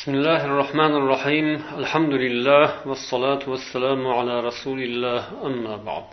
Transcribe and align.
بسم 0.00 0.10
الله 0.14 0.40
الرحمن 0.50 0.92
الرحيم 1.00 1.48
الحمد 1.82 2.12
لله 2.24 2.66
والصلاة 2.88 3.42
والسلام 3.52 4.00
على 4.18 4.34
رسول 4.48 4.78
الله 4.88 5.20
أما 5.48 5.74
بعد 5.88 6.06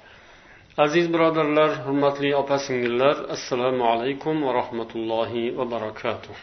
aziz 0.77 1.13
birodarlar 1.13 1.71
hurmatli 1.85 2.35
opa 2.35 2.57
singillar 2.59 3.15
assalomu 3.35 3.83
alaykum 3.93 4.35
va 4.45 4.51
rahmatullohi 4.59 5.57
va 5.57 5.65
barakatuh 5.71 6.35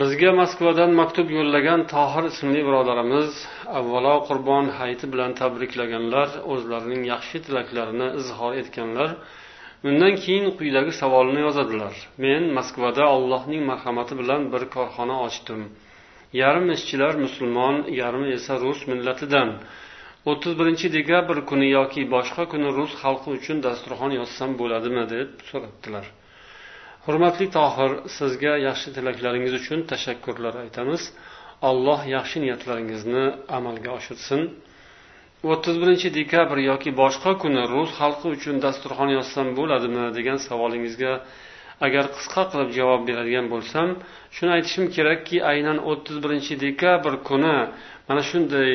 bizga 0.00 0.30
moskvadan 0.40 0.90
maktub 1.00 1.28
yo'llagan 1.38 1.80
tohir 1.94 2.24
ismli 2.32 2.60
birodarimiz 2.68 3.30
avvalo 3.78 4.14
qurbon 4.28 4.64
hayiti 4.78 5.06
bilan 5.12 5.30
tabriklaganlar 5.40 6.28
o'zlarining 6.52 7.02
yaxshi 7.12 7.36
tilaklarini 7.46 8.08
izhor 8.20 8.52
etganlar 8.62 9.10
undan 9.89 10.13
keyin 10.23 10.47
quyidagi 10.57 10.91
savolni 11.01 11.39
yozadilar. 11.47 11.95
Men 12.23 12.43
moskvada 12.57 13.03
allohning 13.15 13.63
marhamati 13.71 14.13
bilan 14.21 14.41
bir 14.53 14.63
korxona 14.75 15.15
ochdim. 15.27 15.61
Yarim 16.41 16.67
ishchilar 16.77 17.13
musulmon 17.25 17.75
yarmi 18.01 18.27
esa 18.37 18.53
rus 18.63 18.79
millatidan. 18.91 19.49
O'ttiz 20.31 20.53
birinchi 20.59 20.87
dekabr 20.97 21.37
kuni 21.49 21.67
yoki 21.77 22.01
boshqa 22.15 22.43
kuni 22.53 22.69
rus 22.77 22.93
xalqi 23.01 23.29
uchun 23.37 23.57
dasturxon 23.65 24.11
yozsam 24.19 24.51
bo'ladimi 24.61 25.03
deb 25.13 25.29
so'rabdilar. 25.49 26.05
Hurmatli 27.05 27.47
tohir 27.57 27.91
sizga 28.17 28.53
yaxshi 28.67 28.89
tilaklaringiz 28.95 29.53
uchun 29.61 29.79
tashakkurlar 29.91 30.53
aytamiz. 30.63 31.01
Alloh 31.69 32.01
yaxshi 32.15 32.37
niyatlaringizni 32.43 33.25
amalga 33.57 33.89
oshirsin. 33.97 34.41
O'ttiz 35.51 35.75
birinchi 35.81 36.07
dekabr 36.19 36.57
yoki 36.69 36.89
boshqa 37.01 37.31
kuni 37.41 37.61
rus 37.73 37.89
xalqi 37.99 38.27
uchun 38.35 38.55
dasturxon 38.65 39.09
yozsam 39.17 39.47
bo'ladimi 39.59 40.03
degan 40.17 40.37
savolingizga 40.47 41.13
agar 41.85 42.05
qisqa 42.15 42.43
qilib 42.51 42.69
javob 42.77 43.01
beradigan 43.09 43.45
bo'lsam 43.53 43.87
shuni 44.35 44.51
aytishim 44.57 44.85
kerakki 44.95 45.37
aynan 45.51 45.77
o'ttiz 45.91 46.17
birinchi 46.23 46.53
dekabr 46.65 47.13
kuni 47.29 47.57
mana 48.07 48.21
shunday 48.29 48.71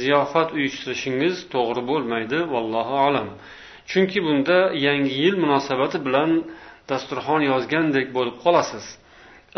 ziyofat 0.00 0.48
uyushtirishingiz 0.56 1.36
to'g'ri 1.54 1.82
bo'lmaydi 1.90 2.38
vallohu 2.54 2.94
alam. 3.08 3.28
Chunki 3.90 4.18
bunda 4.26 4.58
yangi 4.86 5.14
yil 5.22 5.36
munosabati 5.44 5.98
bilan 6.06 6.30
dasturxon 6.90 7.42
yozgandek 7.50 8.06
bo'lib 8.16 8.36
qolasiz. 8.44 8.84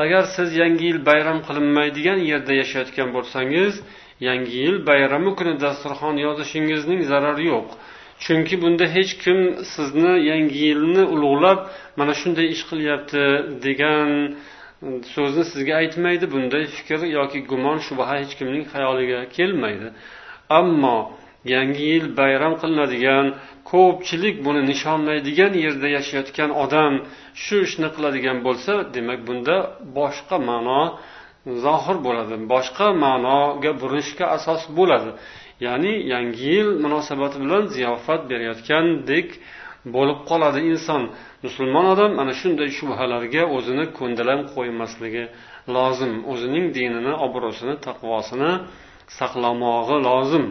Agar 0.02 0.22
siz 0.34 0.56
yangi 0.62 0.84
yil 0.90 1.00
bayram 1.08 1.38
qilinmaydigan 1.46 2.20
yerda 2.30 2.52
yashayotgan 2.62 3.08
bo'lsangiz 3.16 3.74
yangi 4.28 4.56
yil 4.64 4.76
bayrami 4.88 5.30
kuni 5.38 5.54
dasturxon 5.64 6.16
yozishingizning 6.26 7.00
zarari 7.10 7.44
yo'q. 7.52 7.68
Chunki 8.24 8.54
bunda 8.62 8.86
hech 8.96 9.12
kim 9.22 9.38
sizni 9.74 10.12
yangi 10.30 10.58
yilni 10.66 11.04
ulug'lab 11.14 11.58
mana 11.98 12.12
shunday 12.20 12.46
ish 12.54 12.64
qilyapti 12.70 13.22
degan 13.66 14.08
so'zni 15.14 15.44
sizga 15.52 15.74
aytmaydi. 15.82 16.24
Bunday 16.34 16.64
fikr 16.76 17.00
yoki 17.18 17.38
gumon 17.50 17.78
shubha 17.86 18.04
hech 18.12 18.32
kimning 18.38 18.64
xayoliga 18.72 19.20
kelmaydi. 19.36 19.88
Ammo 20.60 20.98
yangi 21.52 21.84
yil 21.92 22.06
bayram 22.18 22.54
qilinadigan 22.62 23.26
ko'pchilik 23.70 24.36
buni 24.46 24.62
nishonlaydigan 24.70 25.52
yerda 25.64 25.88
yashayotgan 25.96 26.50
odam 26.64 26.92
shu 27.42 27.56
ishni 27.66 27.88
qiladigan 27.96 28.38
bo'lsa 28.46 28.72
demak 28.94 29.20
bunda 29.28 29.56
boshqa 29.98 30.36
ma'no 30.50 30.82
zohir 31.64 31.96
bo'ladi 32.06 32.36
boshqa 32.52 32.86
ma'noga 33.04 33.70
burilishga 33.80 34.24
asos 34.36 34.62
bo'ladi. 34.78 35.10
Ya'ni 35.66 35.92
yangi 36.12 36.44
yil 36.54 36.68
munosabati 36.84 37.36
bilan 37.44 37.64
ziyofat 37.74 38.20
berayotgandek 38.30 39.28
bo'lib 39.94 40.18
qoladi 40.30 40.60
inson. 40.72 41.02
Musulmon 41.46 41.86
odam 41.94 42.12
ana 42.22 42.32
shunday 42.40 42.68
shubhalarga 42.78 43.42
o'zini 43.56 43.84
ko'ndalang 43.98 44.42
qo'ymasligi 44.54 45.24
lozim. 45.76 46.12
O'zining 46.32 46.66
dinini 46.76 47.12
obro'sini 47.26 47.74
taqvosini 47.86 48.52
saqlamog'i 49.18 49.96
lozim. 50.08 50.44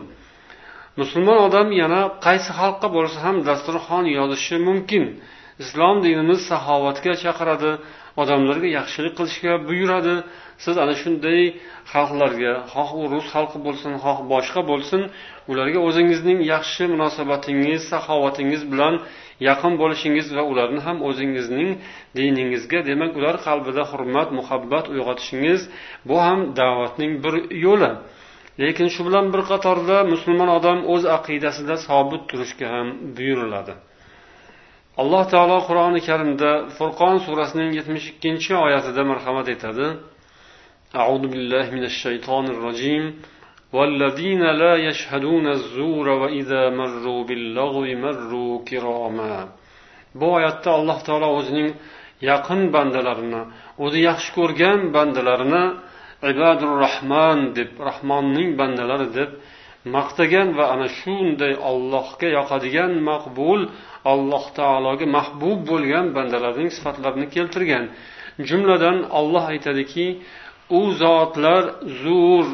Musulmon 1.00 1.40
odam 1.48 1.68
yana 1.82 2.02
qaysi 2.26 2.52
xalqqa 2.60 2.88
bo'lsa 2.98 3.18
ham 3.26 3.38
dasturxon 3.50 4.06
yozishi 4.18 4.56
mumkin. 4.68 5.04
Islom 5.64 5.96
dinimiz 6.06 6.40
saxovatga 6.50 7.14
chaqiradi 7.24 7.72
odamlarga 8.22 8.70
yaxshilik 8.80 9.14
qilishga 9.20 9.54
buyuradi. 9.68 10.16
Siz 10.64 10.76
ana 10.84 10.96
shunday 11.02 11.42
xalqlarga 11.92 12.54
xoh 12.74 12.90
u 13.02 13.04
rus 13.12 13.26
xalqi 13.34 13.58
bo'lsin 13.66 13.94
xoh 14.04 14.18
boshqa 14.32 14.62
bo'lsin 14.72 15.02
ularga 15.52 15.80
o'zingizning 15.88 16.40
yaxshi 16.54 16.84
munosabatingiz 16.94 17.82
saxovatingiz 17.92 18.62
bilan 18.72 18.94
yaqin 19.50 19.74
bo'lishingiz 19.82 20.28
va 20.38 20.44
ularni 20.52 20.82
ham 20.88 20.98
o'zingizning 21.10 21.70
diningizga 22.18 22.80
demak 22.90 23.12
ular 23.20 23.36
qalbida 23.48 23.84
hurmat 23.92 24.30
muhabbat 24.38 24.86
uyg'otishingiz 24.94 25.62
bu 26.10 26.16
ham 26.26 26.40
da'vatning 26.60 27.12
bir 27.24 27.36
yo'li. 27.66 27.92
lekin 28.63 28.89
shu 28.95 29.01
bilan 29.09 29.27
bir 29.33 29.43
qatorda 29.51 29.97
musulmon 30.13 30.51
odam 30.59 30.79
o'z 30.95 31.03
aqidasida 31.17 31.75
sobit 31.87 32.23
turishga 32.31 32.67
ham 32.75 32.87
buyuriladi 33.17 33.75
alloh 35.01 35.23
taolo 35.33 35.59
qur'oni 35.69 36.01
karimda 36.09 36.51
furqon 36.77 37.17
surasining 37.27 37.71
yetmish 37.79 38.07
ikkinchi 38.13 38.53
oyatida 38.67 39.03
marhamat 39.11 39.49
etadi 39.57 39.89
أعوذ 41.03 41.25
بالله 41.33 41.67
من 41.77 41.85
الشيطان 41.85 42.45
الرجيم 42.55 43.05
والذين 43.73 44.43
لا 44.63 44.75
يشهدون 44.89 45.47
الزور 45.47 46.07
وإذا 46.09 46.63
مروا 46.71 47.25
باللغو 47.29 47.85
مروا 48.05 48.65
كراما 48.69 49.49
bu 50.15 50.27
oyatda 50.37 50.71
alloh 50.79 50.99
taolo 51.07 51.29
o'zining 51.39 51.69
yaqin 52.31 52.61
bandalarini 52.75 53.43
o'zi 53.85 53.99
yaxshi 54.09 54.31
ko'rgan 54.39 54.79
bandalarini 54.97 55.65
ibadur 56.32 56.72
rahmon 56.86 57.40
deb 57.58 57.72
rahmonning 57.90 58.50
bandalari 58.60 59.08
deb 59.18 59.32
maqtagan 59.96 60.48
va 60.58 60.66
ana 60.74 60.88
shunday 61.00 61.54
ollohga 61.72 62.28
yoqadigan 62.38 62.92
maqbul 63.10 63.62
alloh 64.14 64.46
taologa 64.60 65.06
mahbub 65.18 65.60
bo'lgan 65.72 66.06
bandalarning 66.18 66.70
sifatlarini 66.78 67.28
keltirgan. 67.36 67.86
Jumladan 68.50 68.98
olloh 69.20 69.46
aytadiki 69.54 70.08
u 70.80 70.82
zotlar 71.02 71.64
zur 72.04 72.46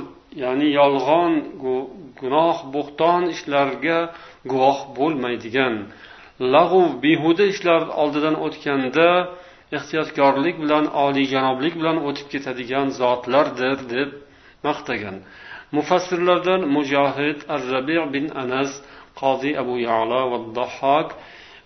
ya'ni 0.43 0.67
yolg'on 0.79 1.33
gunoh 2.21 2.57
bo'xton 2.75 3.21
ishlarga 3.35 3.99
guvoh 4.51 4.79
bo'lmaydigan. 4.97 5.73
Lag'u 6.53 6.83
behuda 7.03 7.45
ishlar 7.53 7.81
oldidan 8.01 8.35
o'tganda 8.45 9.09
ehtiyotkorlik 9.77 10.55
bilan 10.63 10.85
oliyjanoblik 11.05 11.73
bilan 11.79 11.97
o'tib 12.07 12.27
ketadigan 12.33 12.87
zotlardir 13.01 13.77
deb 13.95 14.09
maqtagan. 14.67 15.15
Mufassirlardan 15.75 16.61
mujohid 16.75 17.39
ar 17.53 17.61
rabi 17.73 17.97
bin 18.13 18.25
anas 18.43 18.71
qoziy 19.21 19.53
abu 19.61 19.75
yala 19.87 20.21
va 20.31 20.37
dahhok 20.57 21.07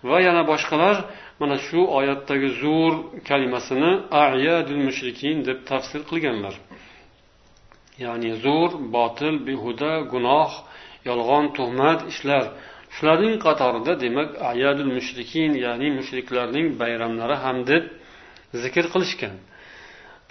va 0.08 0.16
yana 0.26 0.42
boshqalar 0.50 0.96
mana 1.40 1.56
shu 1.66 1.80
oyatdagi 1.98 2.48
zur 2.62 2.92
kalimasini 3.28 3.92
ayadul 4.24 4.82
mushrikin 4.88 5.36
deb 5.48 5.58
tafsir 5.70 6.00
qilganlar. 6.10 6.54
Ya'ni 8.04 8.30
zur 8.44 8.70
botil 8.94 9.34
behuda 9.46 9.92
gunoh 10.12 10.50
yolg'on 11.08 11.44
tuhmat 11.56 12.00
ishlar 12.12 12.44
shularning 12.96 13.36
qatorida 13.46 13.92
demak 14.04 14.28
ayadul 14.52 14.90
mushrikin 14.96 15.50
ya'ni 15.64 15.88
mushriklarning 15.98 16.66
bayramlari 16.80 17.36
ham 17.44 17.56
deb 17.70 17.82
zikr 18.62 18.84
qilishgan. 18.94 19.36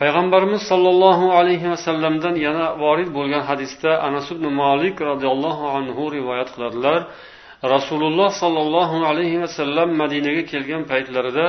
Payg'ambarimiz 0.01 0.62
sollallohu 0.72 1.28
alayhi 1.40 1.68
vasallamdan 1.73 2.35
yana 2.46 2.66
vorid 2.84 3.09
bo'lgan 3.18 3.44
hadisda 3.50 3.91
anas 4.07 4.28
ibn 4.35 4.46
molik 4.62 4.96
roziyallohu 5.09 5.66
anhu 5.78 6.03
rivoyat 6.18 6.50
qiladilar. 6.56 7.00
Rasululloh 7.75 8.29
sollallohu 8.41 8.97
alayhi 9.12 9.38
vasallam 9.44 9.90
madinaga 10.02 10.44
kelgan 10.52 10.84
paytlarida 10.91 11.47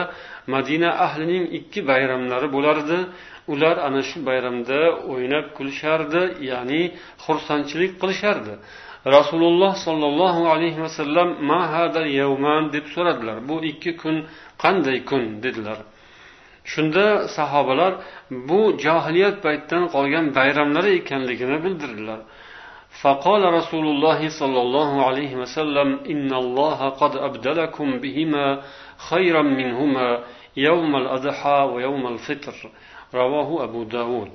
madina 0.55 0.91
ahlining 1.07 1.45
ikki 1.59 1.81
bayramlari 1.91 2.49
bo'lardi. 2.57 2.99
Ular 3.53 3.77
ana 3.87 4.03
shu 4.09 4.19
bayramda 4.29 4.81
o'ynab 5.13 5.47
kulishardi 5.57 6.23
ya'ni 6.51 6.83
xursandchilik 7.25 7.93
qilishardi. 8.03 8.55
rasululloh 9.18 9.72
sollallohu 9.88 10.42
alayhi 10.54 10.82
vasallam 10.86 11.28
ma 11.50 11.60
hadal 11.74 12.10
yavman 12.22 12.64
deb 12.74 12.86
so'radilar 12.96 13.38
bu 13.50 13.56
ikki 13.72 13.92
kun 14.02 14.16
qanday 14.64 14.98
kun 15.10 15.24
dedilar 15.44 15.80
shunda 16.72 17.06
sahobalar 17.38 17.94
bu 18.50 18.60
johiliyat 18.84 19.36
paytidan 19.46 19.84
qolgan 19.96 20.26
bayramlari 20.38 20.92
ekanligini 21.00 21.58
bildirdilar 21.66 22.22
فقال 23.02 23.44
رسول 23.60 23.86
الله 23.94 24.20
صلى 24.40 24.60
الله 24.66 24.92
عليه 25.08 25.32
وسلم 25.42 25.90
إن 26.14 26.32
الله 26.44 26.80
قد 27.02 27.14
أبدلكم 27.28 27.88
بهما 28.04 28.46
خيرا 29.10 29.42
منهما 29.60 30.08
يوم 30.58 30.92
الأضحى 30.96 31.60
ويوم 31.74 32.04
الفطر 32.14 32.56
رواه 33.20 33.50
أبو 33.64 33.84
داود 33.84 34.32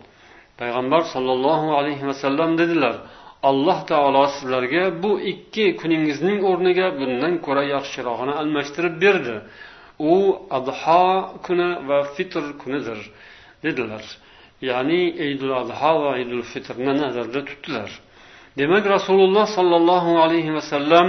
payg'ambar 0.61 1.03
sollallohu 1.15 1.67
alayhi 1.79 2.07
vasallam 2.11 2.59
dedilar 2.59 2.95
alloh 3.44 3.80
taolo 3.92 4.24
sizlarga 4.36 4.84
bu 5.04 5.12
ikki 5.32 5.66
kuningizning 5.82 6.40
o'rniga 6.50 6.88
bundan 7.00 7.34
ko'ra 7.46 7.64
yaxshirog'ini 7.76 8.34
almashtirib 8.42 8.96
berdi. 9.04 9.36
U 10.14 10.16
adho 10.58 11.06
kuni 11.46 11.70
va 11.90 12.00
fitr 12.16 12.44
kunidir 12.62 13.00
dedilar. 13.64 14.04
Ya'ni 14.70 15.02
idul 15.32 15.54
adho 15.62 15.94
va 16.04 16.14
idul 16.24 16.44
fitrni 16.52 16.94
nazarda 17.04 17.40
tutdilar. 17.50 17.90
Demak 18.60 18.84
rasululloh 18.96 19.46
sollallohu 19.58 20.12
alayhi 20.26 20.52
vasallam 20.58 21.08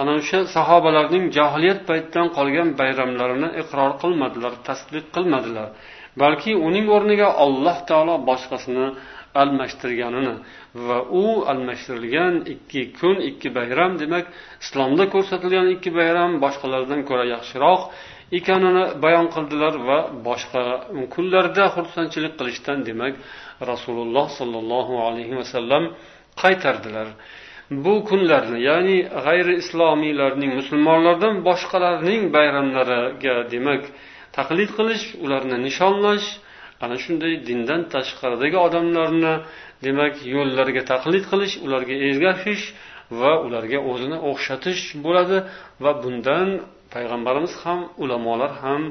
ana 0.00 0.12
o'sha 0.20 0.40
sahobalarning 0.56 1.24
johiliyat 1.36 1.80
paytidan 1.88 2.26
qolgan 2.36 2.68
bayramlarini 2.80 3.48
iqror 3.62 3.90
qilmadilar 4.02 4.52
tasdiq 4.68 5.04
qilmadilar. 5.14 5.68
Balki 6.22 6.52
uning 6.68 6.86
o'rniga 6.96 7.28
alloh 7.44 7.76
taolo 7.90 8.14
boshqasini 8.28 8.86
almashtirganini 9.42 10.34
va 10.88 10.98
u 11.22 11.24
almashtirilgan 11.52 12.34
ikki 12.54 12.82
kun 13.00 13.16
ikki 13.30 13.48
bayram 13.58 13.92
demak 14.02 14.26
islomda 14.64 15.04
ko'rsatilgan 15.14 15.66
ikki 15.74 15.90
bayram 15.98 16.32
boshqalardan 16.44 17.00
ko'ra 17.08 17.24
yaxshiroq 17.34 17.80
ekanini 18.38 18.84
bayon 19.04 19.26
qildilar 19.34 19.74
va 19.88 19.98
boshqa 20.28 20.62
kunlarda 21.14 21.64
xursandchilik 21.76 22.34
qilishdan 22.40 22.78
demak 22.88 23.14
rasululloh 23.70 24.26
sollallohu 24.38 24.94
alayhi 25.06 25.34
vasallam 25.40 25.84
qaytardilar. 26.42 27.08
Bu 27.84 27.94
kunlarni 28.08 28.58
ya'ni 28.68 28.96
g'ayri 29.26 29.54
islomiylarning 29.62 30.52
musulmonlardan 30.60 31.34
boshqalarning 31.48 32.22
bayramlariga 32.36 33.36
demak 33.54 33.82
taqlid 34.36 34.70
qilish 34.78 35.04
ularni 35.24 35.56
nishonlash 35.66 36.26
ana 36.84 36.96
shunday 37.04 37.32
dindan 37.48 37.80
tashqaridagi 37.94 38.58
odamlarni 38.66 39.34
demak 39.86 40.14
yo'llariga 40.34 40.82
taqlid 40.92 41.24
qilish 41.30 41.54
ularga 41.66 41.94
ergashish 42.08 42.64
va 43.20 43.32
ularga 43.46 43.78
o'zini 43.90 44.18
o'xshatish 44.30 44.82
bo'ladi 45.04 45.38
va 45.84 45.92
bundan 46.02 46.48
payg'ambarimiz 46.94 47.52
ham 47.62 47.80
ulamolar 48.02 48.52
ham 48.62 48.82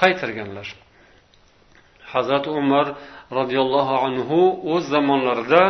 qaytarganlar. 0.00 0.68
Hazrati 2.12 2.50
umar 2.60 2.86
roziyallohu 3.38 3.94
anhu 4.06 4.40
o'z 4.72 4.84
zamonlarida 4.94 5.62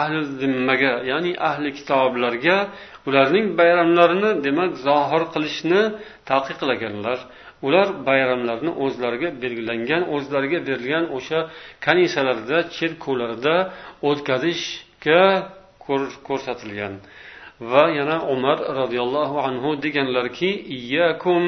ahli 0.00 0.18
zimmaga 0.40 0.92
ya'ni 1.10 1.32
ahli 1.50 1.68
kitoblarga 1.78 2.56
ularning 3.08 3.46
bayramlarini 3.60 4.30
demak 4.46 4.72
zohir 4.86 5.22
qilishni 5.34 5.82
taqiqlaganlar. 6.30 7.18
ular 7.65 7.87
bayramlarni 8.07 8.71
o'zlariga 8.85 9.29
belgilangan 9.43 10.03
o'zlariga 10.15 10.59
berilgan 10.67 11.05
o'sha 11.17 11.39
kanisalarda 11.85 12.57
cherkovlarda 12.75 13.55
o'tkazishga 14.09 15.23
ko'rsatilgan 16.27 16.93
va 17.71 17.83
yana 17.99 18.17
umar 18.33 18.57
roziyallohu 18.79 19.35
anhu 19.47 19.69
deganlarki 19.85 20.49
iyyakum 20.77 21.43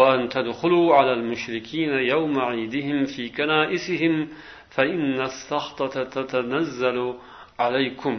وأن 0.00 0.28
تدخلوا 0.36 0.86
على 0.98 1.12
المشركين 1.18 1.92
يوم 2.14 2.34
عيدهم 2.48 2.98
في 3.04 3.22
كنائسهم 3.38 4.14
فإن 4.74 5.20
السخطة 5.30 5.94
تتنزل 6.16 6.98
عليكم 7.58 8.16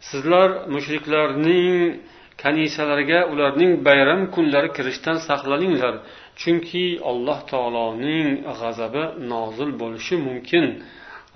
sizlar 0.00 0.68
mushriklarning 0.68 2.00
kanisalariga 2.41 3.19
ularning 3.31 3.71
bayram 3.87 4.21
kunlari 4.35 4.69
kirishdan 4.77 5.17
saqlaninglar. 5.27 5.95
Chunki 6.41 6.85
alloh 7.09 7.39
taoloning 7.51 8.27
g'azabi 8.59 9.03
nozil 9.33 9.69
bo'lishi 9.81 10.15
mumkin. 10.27 10.65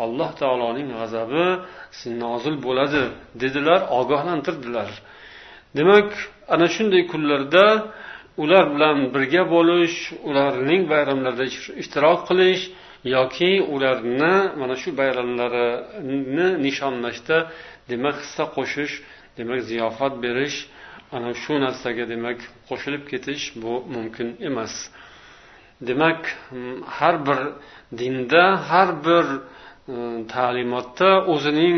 Alloh 0.04 0.30
taoloning 0.42 0.90
g'azabi 1.00 1.46
nozil 2.24 2.56
bo'ladi 2.66 3.04
dedilar 3.42 3.80
ogohlantirdilar. 4.00 4.90
Demak 5.78 6.10
ana 6.54 6.68
shunday 6.76 7.04
kunlarda 7.12 7.66
ular 8.44 8.66
bilan 8.76 8.98
birga 9.14 9.44
bo'lish 9.56 9.98
ularning 10.30 10.82
bayramlarida 10.92 11.46
ishtirok 11.82 12.20
qilish 12.30 12.64
yoki 13.16 13.52
ularni 13.74 14.36
mana 14.60 14.76
shu 14.82 14.90
bayramlarini 15.00 16.48
nishonlashda 16.66 17.38
demak 17.90 18.16
hissa 18.24 18.44
qo'shish 18.56 18.94
demak 19.38 19.60
ziyofat 19.70 20.14
berish 20.26 20.58
ana 21.12 21.34
shu 21.42 21.54
narsaga 21.66 22.06
demak 22.14 22.40
qo'shilib 22.70 23.04
ketish 23.12 23.44
bu 23.64 23.74
mumkin 23.96 24.28
emas. 24.50 24.74
Demak 25.88 26.22
har 26.98 27.16
bir 27.28 27.40
dinda 28.00 28.44
har 28.70 28.90
bir 29.06 29.26
e, 29.36 29.40
ta'limotda 30.34 31.10
o'zining 31.34 31.78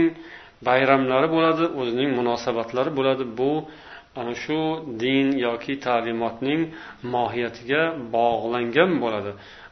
bayramlari 0.68 1.28
bo'ladi 1.36 1.66
o'zining 1.80 2.10
munosabatlari 2.20 2.92
bo'ladi. 2.98 3.24
Bu 3.40 3.52
ana 4.20 4.34
shu 4.44 4.60
din 5.04 5.28
yoki 5.48 5.74
ta'limotning 5.88 6.62
mohiyatiga 7.16 7.82
bog'langan 8.16 8.92
bo'ladi. 9.04 9.32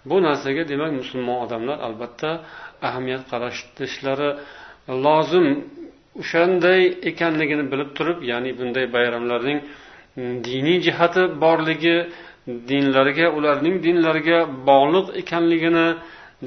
Bu 0.09 0.15
narsaga 0.27 0.63
demak 0.71 0.91
musulmon 1.01 1.37
odamlar 1.45 1.77
albatta 1.87 2.29
ahamiyat 2.87 3.23
qaratishlari 3.31 4.29
lozim 5.05 5.47
o'shanday 6.21 6.81
ekanligini 7.11 7.65
bilib 7.71 7.89
turib 7.97 8.19
ya'ni 8.31 8.51
bunday 8.59 8.85
bayramlarning 8.95 9.59
diniy 10.47 10.77
jihati 10.87 11.23
borligi 11.43 11.97
dinlariga 12.71 13.27
ularning 13.37 13.75
dinlariga 13.85 14.39
bog'liq 14.69 15.07
ekanligini 15.21 15.87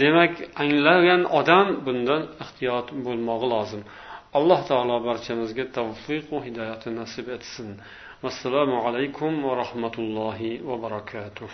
demak 0.02 0.32
anglagan 0.62 1.22
odam 1.40 1.66
bundan 1.86 2.22
ehtiyot 2.44 2.86
bo'lmog'i 3.04 3.46
lozim. 3.54 3.82
Alloh 4.38 4.60
taolo 4.70 4.96
barchamizga 5.08 5.64
tavfiq 5.76 6.24
va 6.32 6.38
hidoyatni 6.46 6.90
nasib 7.00 7.26
etsin. 7.36 7.68
Assalomu 8.30 8.76
alaykum 8.88 9.32
va 9.46 9.52
rahmatullohi 9.62 10.50
va 10.68 10.76
barakatuh. 10.84 11.50